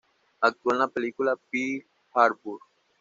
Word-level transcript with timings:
Actuó 0.39 0.71
en 0.73 0.79
la 0.79 0.87
película 0.87 1.37
Pearl 1.51 1.85
Harbour. 2.15 2.59